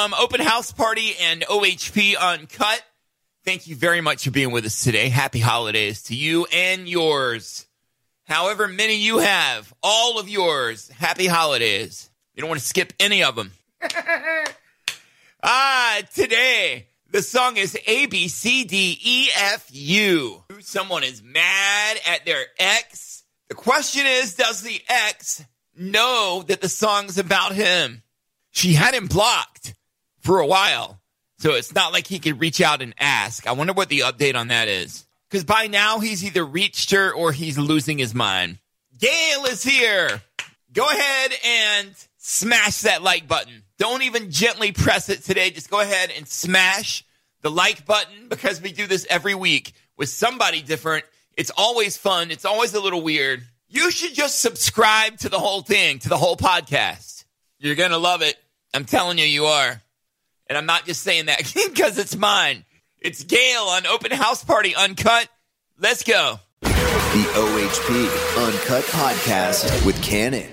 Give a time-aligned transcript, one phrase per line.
[0.00, 2.82] from Open House Party and OHP Uncut.
[3.44, 5.10] Thank you very much for being with us today.
[5.10, 7.66] Happy holidays to you and yours.
[8.24, 10.88] However many you have, all of yours.
[10.88, 12.08] Happy holidays.
[12.34, 13.52] You don't want to skip any of them.
[15.42, 20.42] ah, today the song is A B C D E F U.
[20.60, 23.22] Someone is mad at their ex.
[23.50, 25.44] The question is, does the ex
[25.76, 28.02] know that the song's about him?
[28.50, 29.74] She had him blocked
[30.20, 31.00] for a while.
[31.38, 33.46] So it's not like he could reach out and ask.
[33.46, 35.06] I wonder what the update on that is.
[35.28, 38.58] Because by now he's either reached her or he's losing his mind.
[38.98, 40.20] Gayle is here.
[40.72, 43.62] Go ahead and smash that like button.
[43.78, 45.50] Don't even gently press it today.
[45.50, 47.04] Just go ahead and smash
[47.42, 51.04] the like button because we do this every week with somebody different.
[51.36, 52.30] It's always fun.
[52.30, 53.42] It's always a little weird.
[53.68, 57.24] You should just subscribe to the whole thing, to the whole podcast.
[57.58, 58.36] You're going to love it.
[58.74, 59.80] I'm telling you, you are.
[60.50, 61.38] And I'm not just saying that
[61.72, 62.64] because it's mine.
[63.00, 65.28] It's Gayle on Open House Party Uncut.
[65.78, 66.40] Let's go.
[66.60, 70.48] The OHP Uncut Podcast with Kannon.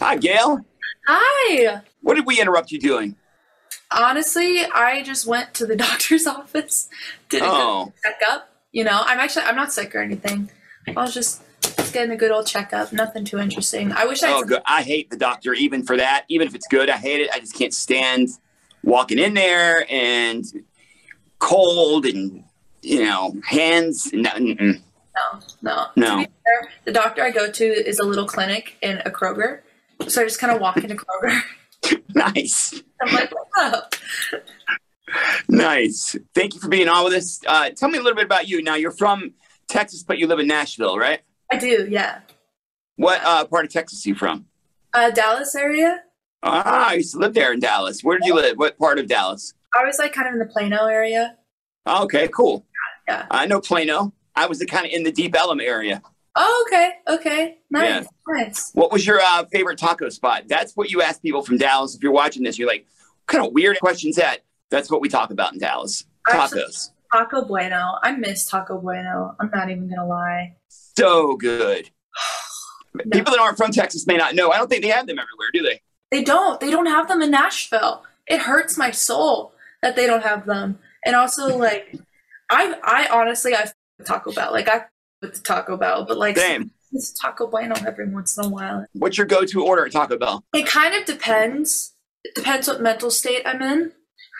[0.00, 0.60] Hi, Gayle.
[1.06, 1.80] Hi.
[2.02, 3.16] What did we interrupt you doing?
[3.90, 6.90] Honestly, I just went to the doctor's office,
[7.30, 7.92] did a Oh.
[8.04, 8.52] good checkup.
[8.70, 10.50] You know, I'm actually I'm not sick or anything.
[10.86, 12.92] I was just just getting a good old checkup.
[12.92, 13.92] Nothing too interesting.
[13.92, 14.62] I wish I Oh, had good.
[14.66, 16.26] I hate the doctor even for that.
[16.28, 17.30] Even if it's good, I hate it.
[17.32, 18.28] I just can't stand
[18.82, 20.44] walking in there and
[21.38, 22.44] cold and
[22.82, 24.12] you know hands.
[24.12, 24.80] No, mm-mm.
[25.14, 25.86] no, no.
[25.96, 26.16] No.
[26.16, 29.60] Fair, the doctor I go to is a little clinic in a Kroger,
[30.06, 31.40] so I just kind of walk into Kroger.
[32.14, 33.94] nice, I'm like, what's up?
[35.48, 36.16] nice.
[36.34, 37.40] Thank you for being on with us.
[37.46, 38.62] Uh, tell me a little bit about you.
[38.62, 39.34] Now you're from
[39.68, 41.20] Texas, but you live in Nashville, right?
[41.50, 42.20] I do, yeah.
[42.96, 44.46] What uh, part of Texas are you from?
[44.92, 46.02] Uh, Dallas area.
[46.42, 48.02] Ah, I used to live there in Dallas.
[48.02, 48.56] Where did you live?
[48.56, 49.54] What part of Dallas?
[49.78, 51.36] I was like kind of in the Plano area.
[51.86, 52.64] Oh, okay, cool.
[53.08, 53.26] Yeah.
[53.30, 54.12] I know Plano.
[54.36, 56.00] I was kind of in the Deep Ellum area.
[56.36, 58.04] Oh, okay, okay, nice, Yeah.
[58.28, 58.70] nice.
[58.72, 60.44] What was your uh, favorite taco spot?
[60.46, 61.96] That's what you ask people from Dallas.
[61.96, 62.86] If you're watching this, you're like,
[63.26, 64.44] what kind of weird questions that?
[64.70, 66.04] That's what we talk about in Dallas.
[66.28, 66.90] Tacos.
[67.12, 67.94] Taco Bueno.
[68.02, 69.34] I miss Taco Bueno.
[69.40, 70.54] I'm not even gonna lie.
[70.68, 71.90] So good.
[73.12, 74.50] People that aren't from Texas may not know.
[74.50, 75.80] I don't think they have them everywhere, do they?
[76.10, 76.60] They don't.
[76.60, 78.04] They don't have them in Nashville.
[78.26, 79.52] It hurts my soul
[79.82, 80.78] that they don't have them.
[81.04, 81.94] And also, like,
[82.50, 84.52] I, I honestly, I f- with Taco Bell.
[84.52, 84.88] Like, I f-
[85.22, 86.70] with Taco Bell, but like, Same.
[86.92, 88.86] it's Taco Bueno every once in a while.
[88.92, 90.44] What's your go-to order at Taco Bell?
[90.54, 91.94] It kind of depends.
[92.24, 93.92] It depends what mental state I'm in.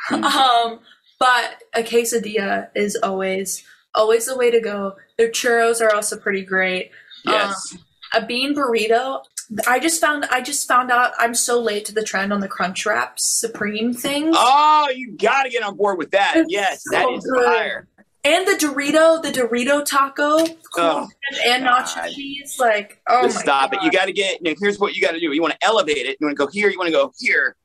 [0.09, 0.25] Hmm.
[0.25, 0.81] Um,
[1.21, 3.65] but a quesadilla is always,
[3.95, 4.95] always the way to go.
[5.19, 6.93] Their churros are also pretty great.
[7.25, 7.77] Yes.
[8.15, 9.23] a bean burrito.
[9.67, 12.49] I just found I just found out I'm so late to the trend on the
[12.49, 14.33] Crunch Wrap Supreme thing.
[14.35, 16.35] oh, you got to get on board with that.
[16.37, 17.45] It's Yes, that so is good.
[17.45, 17.89] fire.
[18.25, 20.45] And the Dorito, the Dorito taco,
[20.77, 21.09] Oh,
[21.47, 21.85] and God.
[21.87, 22.57] nacho cheese.
[22.59, 23.81] Like, oh Just my stop god!
[23.81, 23.85] it.
[23.87, 24.41] You got to get.
[24.45, 25.33] You know, here's what you got to do.
[25.33, 26.19] You want to elevate it.
[26.21, 26.69] You want to go here.
[26.69, 27.57] You want to go here.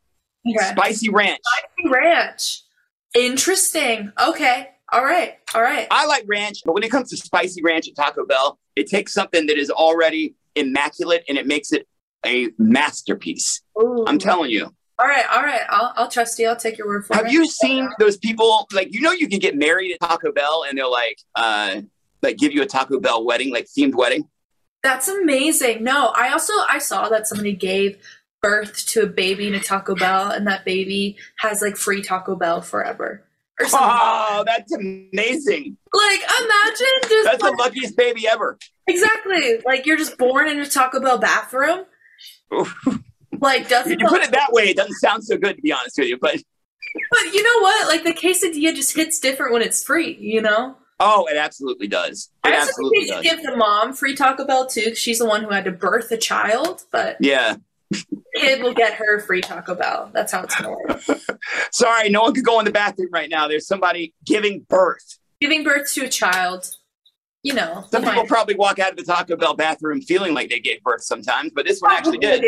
[0.47, 0.65] Okay.
[0.71, 1.39] Spicy ranch.
[1.43, 2.61] Spicy ranch.
[3.15, 4.11] Interesting.
[4.23, 4.69] Okay.
[4.91, 5.35] All right.
[5.55, 5.87] All right.
[5.89, 9.13] I like ranch, but when it comes to spicy ranch at Taco Bell, it takes
[9.13, 11.87] something that is already immaculate and it makes it
[12.25, 13.61] a masterpiece.
[13.79, 14.05] Ooh.
[14.07, 14.73] I'm telling you.
[14.99, 15.25] All right.
[15.31, 15.61] All right.
[15.69, 16.47] I'll, I'll trust you.
[16.47, 17.27] I'll take your word for Have it.
[17.27, 18.67] Have you seen those people?
[18.71, 21.81] Like, you know, you can get married at Taco Bell and they'll like, uh,
[22.21, 24.29] like give you a Taco Bell wedding, like themed wedding.
[24.83, 25.83] That's amazing.
[25.83, 27.97] No, I also I saw that somebody gave
[28.41, 32.35] birth to a baby in a Taco Bell, and that baby has like free Taco
[32.35, 33.23] Bell forever.
[33.59, 33.89] Or something.
[34.01, 35.77] Oh, that's amazing.
[35.93, 38.57] Like imagine just That's the luckiest baby ever.
[38.87, 41.85] exactly like you're just born in a Taco Bell bathroom.
[43.39, 45.97] Like doesn't You put it that way, it doesn't sound so good to be honest
[45.97, 46.17] with you.
[46.17, 46.41] But
[47.11, 47.87] but you know what?
[47.87, 50.17] Like the quesadilla just hits different when it's free.
[50.19, 50.77] You know.
[50.99, 52.29] oh, it absolutely does.
[52.45, 53.35] It I also absolutely think they does.
[53.37, 54.95] give the mom free Taco Bell too.
[54.95, 57.55] She's the one who had to birth a child, but Yeah.
[58.35, 60.09] Kid will get her free Taco Bell.
[60.13, 61.01] That's how it's work.
[61.71, 63.47] Sorry, no one could go in the bathroom right now.
[63.47, 65.19] There's somebody giving birth.
[65.41, 66.71] Giving birth to a child,
[67.43, 67.85] you know.
[67.91, 71.03] Some people probably walk out of the Taco Bell bathroom feeling like they gave birth
[71.03, 72.41] sometimes, but this one actually did.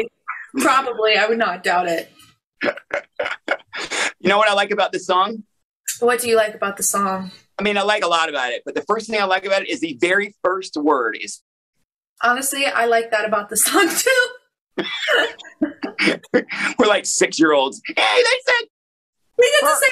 [0.57, 0.61] Probably.
[0.61, 2.11] Probably, I would not doubt it.
[4.25, 5.43] You know what I like about this song?
[5.99, 7.29] What do you like about the song?
[7.59, 9.61] I mean, I like a lot about it, but the first thing I like about
[9.61, 11.43] it is the very first word is
[12.23, 14.27] Honestly, I like that about the song too.
[16.79, 17.81] we're like six year olds.
[17.87, 18.67] Hey, they said
[19.37, 19.91] We get to say.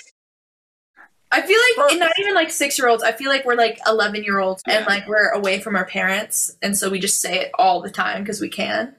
[1.32, 3.02] I feel like not even like six year olds.
[3.02, 6.56] I feel like we're like eleven year olds, and like we're away from our parents,
[6.62, 8.96] and so we just say it all the time because we can.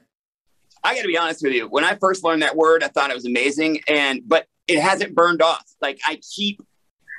[0.83, 1.67] I got to be honest with you.
[1.67, 5.15] When I first learned that word, I thought it was amazing, and but it hasn't
[5.15, 5.65] burned off.
[5.81, 6.61] Like I keep,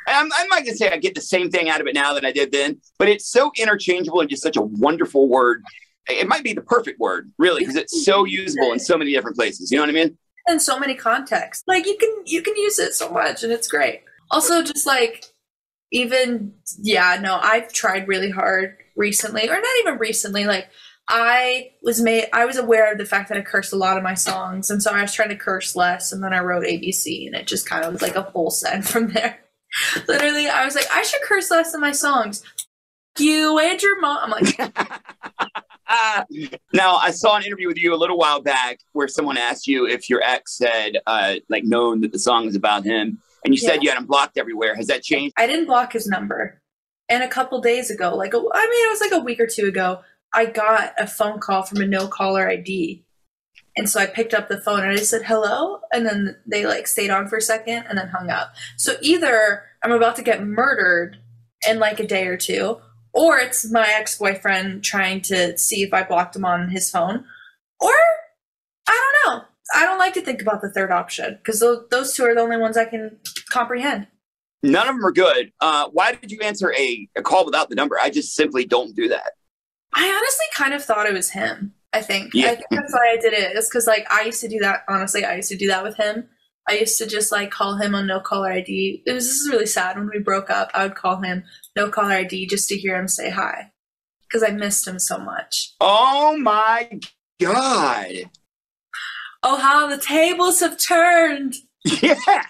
[0.07, 2.25] I'm, I'm not gonna say I get the same thing out of it now that
[2.25, 5.63] I did then, but it's so interchangeable and just such a wonderful word.
[6.09, 9.37] It might be the perfect word, really, because it's so usable in so many different
[9.37, 9.71] places.
[9.71, 10.19] You know what I mean?
[10.47, 11.65] in so many contexts.
[11.67, 14.03] Like you can you can use it so much and it's great.
[14.31, 15.25] Also just like
[15.93, 20.69] even yeah, no, I've tried really hard recently or not even recently like
[21.09, 24.03] I was made I was aware of the fact that I cursed a lot of
[24.03, 27.27] my songs and so I was trying to curse less and then I wrote ABC
[27.27, 29.41] and it just kind of was like a full send from there.
[30.09, 32.43] Literally, I was like I should curse less in my songs.
[33.19, 34.57] You and your mom I'm like
[36.73, 39.87] now, I saw an interview with you a little while back where someone asked you
[39.87, 43.59] if your ex had uh, like known that the song was about him, and you
[43.59, 43.81] said Yeah.
[43.83, 44.75] you had him blocked everywhere.
[44.75, 45.35] Has that changed?
[45.39, 46.61] I didn't block his number.
[47.09, 49.47] And a couple days ago, like, a, I mean, it was like a week or
[49.47, 50.01] two ago,
[50.33, 53.05] I got a phone call from a no caller ID.
[53.77, 55.81] And so I picked up the phone and I said hello.
[55.93, 58.55] And then they like stayed on for a second and then hung up.
[58.77, 61.19] So either I'm about to get murdered
[61.69, 62.79] in like a day or two,
[63.17, 67.25] or it's my ex boyfriend trying to see if I blocked him on his phone,
[67.81, 67.95] or
[68.89, 69.45] I don't know.
[69.75, 72.41] I don't like to think about the third option because those, those two are the
[72.41, 73.19] only ones I can
[73.51, 74.07] comprehend.
[74.63, 75.53] None of them are good.
[75.61, 77.99] Uh, why did you answer a, a call without the number?
[78.01, 79.33] I just simply don't do that.
[79.95, 81.73] I honestly kind of thought it was him.
[81.93, 82.35] I think.
[82.35, 82.51] Yeah.
[82.51, 83.57] I think that's why I did it.
[83.57, 84.85] It's because like I used to do that.
[84.89, 86.29] Honestly, I used to do that with him.
[86.69, 89.03] I used to just like call him on no caller ID.
[89.07, 89.97] It was this is really sad.
[89.97, 91.45] When we broke up, I would call him
[91.77, 93.71] no caller ID just to hear him say hi
[94.23, 95.75] because I missed him so much.
[95.81, 97.01] Oh my
[97.41, 98.31] god!
[99.43, 101.55] Oh, how the tables have turned!
[102.03, 102.43] Yeah.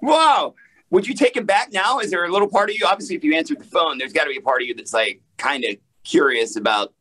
[0.00, 0.54] Wow.
[0.90, 1.98] Would you take him back now?
[1.98, 2.86] Is there a little part of you?
[2.86, 4.94] Obviously, if you answered the phone, there's got to be a part of you that's
[4.94, 6.94] like kind of curious about.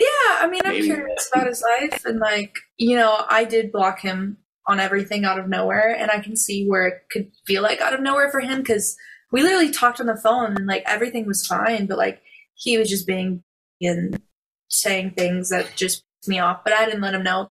[0.00, 0.06] Yeah,
[0.38, 0.86] I mean, I'm Maybe.
[0.86, 4.38] curious about his life, and like, you know, I did block him
[4.70, 7.94] on everything out of nowhere, and I can see where it could feel like out
[7.94, 8.96] of nowhere for him because
[9.32, 12.22] we literally talked on the phone, and like everything was fine, but like
[12.54, 13.42] he was just being
[13.82, 14.20] and
[14.68, 17.48] saying things that just pissed me off, but I didn't let him know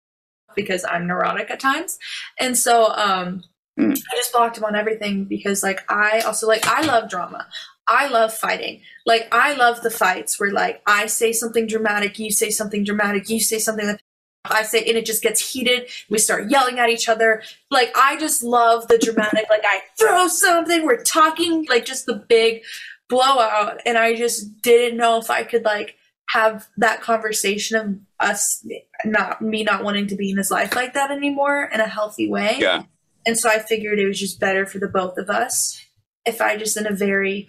[0.56, 1.98] because I'm neurotic at times,
[2.38, 3.42] and so um,
[3.78, 3.90] Mm.
[3.92, 7.46] I just blocked him on everything because like I also like I love drama.
[7.86, 8.80] I love fighting.
[9.04, 13.28] Like I love the fights where like I say something dramatic, you say something dramatic,
[13.28, 14.00] you say something that
[14.44, 15.88] I say and it just gets heated.
[16.10, 17.42] We start yelling at each other.
[17.70, 19.46] Like I just love the dramatic.
[19.48, 22.62] like I throw something, we're talking like just the big
[23.08, 25.96] blowout and I just didn't know if I could like
[26.30, 28.66] have that conversation of us
[29.04, 32.28] not me not wanting to be in his life like that anymore in a healthy
[32.28, 32.56] way.
[32.58, 32.84] Yeah.
[33.26, 35.80] And so I figured it was just better for the both of us
[36.26, 37.46] if I just, in a very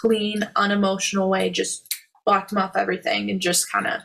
[0.00, 1.94] clean, unemotional way, just
[2.24, 4.00] blocked him off everything and just kind of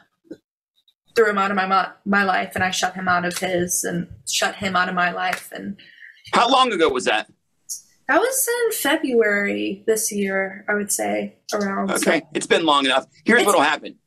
[1.19, 4.07] threw him out of my my life, and I shut him out of his, and
[4.27, 5.51] shut him out of my life.
[5.51, 5.77] And
[6.33, 7.30] How long ago was that?
[8.07, 11.92] that was in February this year, I would say, around.
[11.92, 13.06] Okay, it's been long enough.
[13.25, 13.98] Here's what'll happen.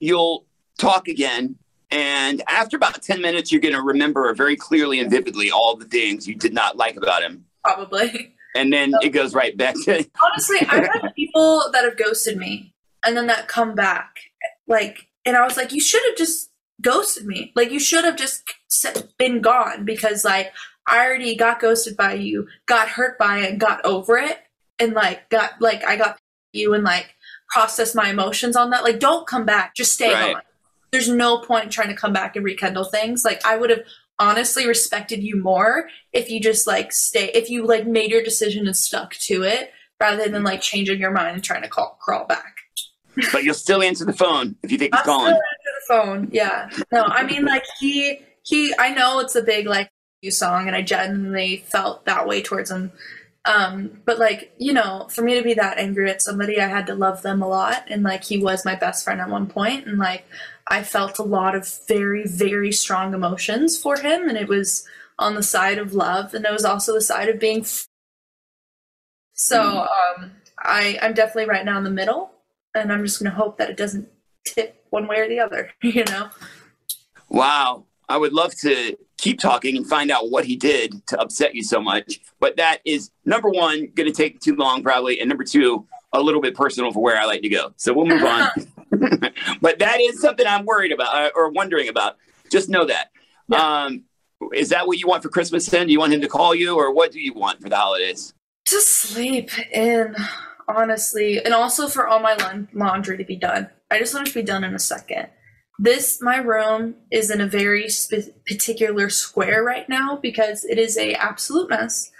[0.00, 0.46] You'll
[0.78, 1.56] talk again,
[1.90, 5.84] and after about ten minutes, you're going to remember very clearly and vividly all the
[5.84, 8.34] things you did not like about him, Probably.
[8.56, 12.74] and then it goes right back to Honestly, I've had people that have ghosted me
[13.04, 14.16] and then that come back.
[14.66, 17.52] Like, and I was like, you should have just ghosted me.
[17.54, 18.42] Like, you should have just
[19.18, 20.52] been gone because, like,
[20.86, 24.38] I already got ghosted by you, got hurt by it, got over it,
[24.78, 26.18] and, like, got, like, I got
[26.52, 27.14] you and, like,
[27.48, 28.84] processed my emotions on that.
[28.84, 29.74] Like, don't come back.
[29.74, 30.34] Just stay Right.
[30.34, 30.42] gone.
[30.90, 33.24] There's no point in trying to come back and rekindle things.
[33.24, 33.84] Like, I would have
[34.18, 38.66] honestly respected you more if you just, like, stay, if you, like, made your decision
[38.66, 42.26] and stuck to it rather than like changing your mind and trying to call crawl
[42.26, 42.61] back.
[43.32, 45.32] But you'll still answer the phone if you think he's I'll still calling.
[45.34, 46.28] answer the phone.
[46.32, 46.70] Yeah.
[46.90, 49.90] No, I mean like he he I know it's a big like
[50.20, 52.92] you song and I genuinely felt that way towards him.
[53.44, 56.86] Um, but like, you know, for me to be that angry at somebody, I had
[56.86, 57.84] to love them a lot.
[57.88, 60.24] And like he was my best friend at one point and like
[60.68, 64.86] I felt a lot of very, very strong emotions for him and it was
[65.18, 67.86] on the side of love and it was also the side of being f-
[69.34, 72.31] so um I I'm definitely right now in the middle
[72.74, 74.08] and I'm just gonna hope that it doesn't
[74.44, 76.30] tip one way or the other, you know?
[77.28, 77.84] Wow.
[78.08, 81.62] I would love to keep talking and find out what he did to upset you
[81.62, 82.20] so much.
[82.40, 85.18] But that is number one, going to take too long probably.
[85.20, 87.72] And number two, a little bit personal for where I like to go.
[87.76, 88.50] So we'll move on.
[89.62, 92.16] but that is something I'm worried about uh, or wondering about.
[92.50, 93.10] Just know that.
[93.50, 94.04] Um,
[94.52, 95.86] is that what you want for Christmas then?
[95.86, 98.34] Do you want him to call you or what do you want for the holidays?
[98.66, 100.14] To sleep in,
[100.68, 101.42] honestly.
[101.44, 102.36] And also for all my
[102.72, 103.68] laundry to be done.
[103.90, 105.28] I just want it to be done in a second.
[105.78, 110.96] this my room is in a very spe- particular square right now because it is
[110.96, 112.10] a absolute mess.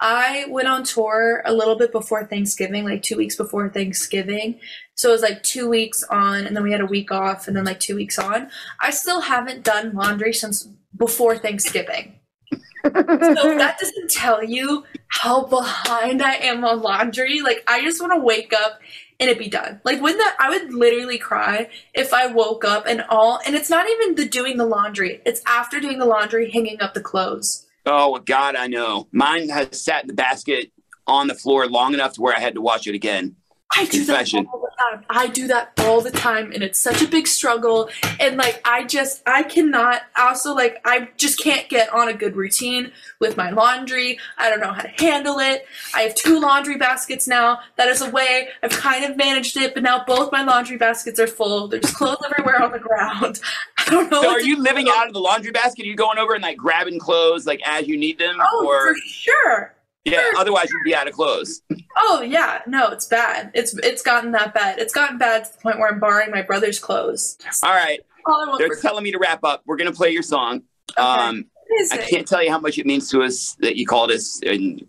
[0.00, 4.60] I went on tour a little bit before Thanksgiving, like two weeks before Thanksgiving.
[4.94, 7.56] So it was like two weeks on, and then we had a week off, and
[7.56, 8.50] then like two weeks on.
[8.80, 12.20] I still haven't done laundry since before Thanksgiving.
[12.52, 17.40] so that doesn't tell you how behind I am on laundry.
[17.40, 18.80] Like I just want to wake up
[19.18, 19.80] and it be done.
[19.84, 23.70] Like when that I would literally cry if I woke up and all and it's
[23.70, 25.20] not even the doing the laundry.
[25.24, 27.66] It's after doing the laundry hanging up the clothes.
[27.84, 29.06] Oh God, I know.
[29.12, 30.72] Mine has sat in the basket
[31.06, 33.36] on the floor long enough to where I had to wash it again.
[33.76, 35.04] I do that all time.
[35.08, 37.88] I do that all the time, and it's such a big struggle.
[38.20, 40.02] And like, I just, I cannot.
[40.16, 44.18] Also, like, I just can't get on a good routine with my laundry.
[44.38, 45.66] I don't know how to handle it.
[45.94, 47.60] I have two laundry baskets now.
[47.76, 51.18] That is a way I've kind of managed it, but now both my laundry baskets
[51.20, 51.68] are full.
[51.68, 53.40] There's clothes everywhere on the ground.
[53.78, 54.22] I don't know.
[54.22, 55.84] So are you living out of the laundry basket?
[55.84, 58.36] Are you going over and like grabbing clothes like as you need them?
[58.40, 59.75] Oh, or for sure.
[60.06, 61.62] Yeah, otherwise you'd be out of clothes.
[61.96, 63.50] Oh yeah, no, it's bad.
[63.54, 64.78] It's it's gotten that bad.
[64.78, 67.36] It's gotten bad to the point where I'm borrowing my brother's clothes.
[67.62, 68.00] All right.
[68.24, 69.62] All I want They're telling me to wrap up.
[69.66, 70.62] We're gonna play your song.
[70.96, 74.10] Um Christmas I can't tell you how much it means to us that you called
[74.10, 74.86] us and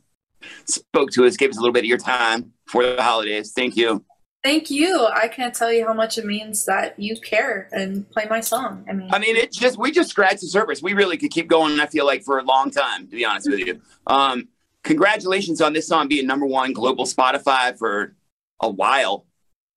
[0.65, 3.53] spoke to us, gave us a little bit of your time for the holidays.
[3.55, 4.05] Thank you.
[4.43, 5.05] Thank you.
[5.05, 8.86] I can't tell you how much it means that you care and play my song.
[8.88, 10.81] I mean, I mean, it just we just scratched the surface.
[10.81, 11.79] We really could keep going.
[11.79, 13.81] I feel like for a long time, to be honest with you.
[14.05, 14.47] Um,
[14.88, 18.15] congratulations on this song being number one global Spotify for
[18.62, 19.25] a while.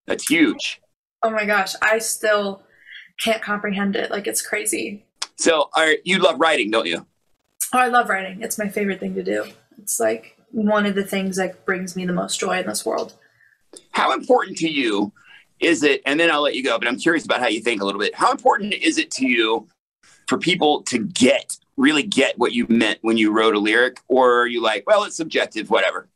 [0.07, 0.81] That's huge.
[1.23, 2.63] oh my gosh, I still
[3.21, 4.11] can't comprehend it.
[4.11, 5.05] Like it's crazy.
[5.37, 7.07] So, are you love writing, don't you?
[7.73, 8.43] Oh, I love writing.
[8.43, 9.47] It's my favorite thing to do.
[9.83, 13.15] It's like one of the things that brings me the most joy in this world.
[13.93, 15.13] How important to you
[15.61, 16.03] is it?
[16.07, 16.79] And then I'll let you go.
[16.79, 18.15] But I'm curious about how you think a little bit.
[18.15, 19.69] How important is it to you
[20.27, 24.43] for people to get really get what you meant when you wrote a lyric, or
[24.43, 26.09] are you like, well, it's subjective, whatever?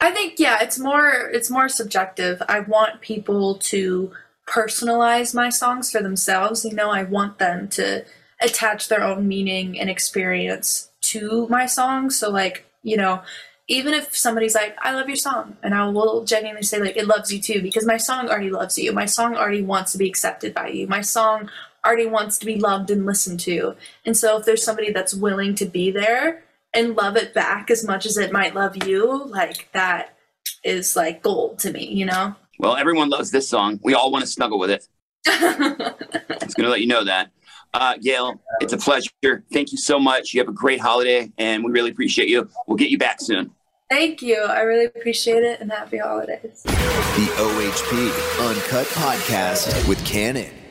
[0.00, 2.42] I think yeah, it's more it's more subjective.
[2.48, 4.10] I want people to
[4.48, 6.64] personalize my songs for themselves.
[6.64, 8.04] You know, I want them to
[8.40, 12.18] attach their own meaning and experience to my songs.
[12.18, 13.22] So like, you know,
[13.68, 17.06] even if somebody's like, I love your song, and I will genuinely say like it
[17.06, 18.92] loves you too, because my song already loves you.
[18.92, 20.88] My song already wants to be accepted by you.
[20.88, 21.48] My song
[21.84, 23.74] already wants to be loved and listened to.
[24.04, 27.84] And so if there's somebody that's willing to be there and love it back as
[27.84, 30.16] much as it might love you, like that
[30.64, 32.34] is like gold to me, you know?
[32.58, 33.80] Well, everyone loves this song.
[33.82, 34.86] We all want to snuggle with it.
[35.26, 35.76] I'm
[36.40, 37.30] just going to let you know that.
[37.74, 39.44] Uh, Gayle, it's a pleasure.
[39.52, 40.34] Thank you so much.
[40.34, 42.48] You have a great holiday, and we really appreciate you.
[42.66, 43.50] We'll get you back soon.
[43.88, 44.40] Thank you.
[44.42, 46.62] I really appreciate it and happy holidays.
[46.64, 50.61] The OHP Uncut Podcast with Kannon.